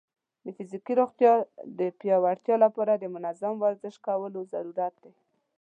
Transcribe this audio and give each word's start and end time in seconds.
د 0.43 0.47
فزیکي 0.57 0.93
روغتیا 1.01 1.31
د 1.79 1.81
پیاوړتیا 1.99 2.55
لپاره 2.65 2.93
د 2.95 3.03
منظم 3.15 3.53
ورزش 3.59 3.95
کولو 4.05 4.39
ضرورت 4.53 4.93
دی. 5.03 5.13